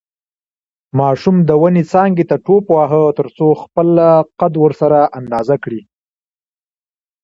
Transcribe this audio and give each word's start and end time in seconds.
ماشوم 0.99 1.35
د 1.47 1.49
ونې 1.61 1.83
څانګې 1.91 2.23
ته 2.29 2.35
ټوپ 2.45 2.65
واهه 2.75 3.01
ترڅو 3.17 3.47
خپله 3.61 4.07
قد 4.39 4.53
ورسره 4.63 4.99
اندازه 5.19 5.55
کړي. 5.63 5.81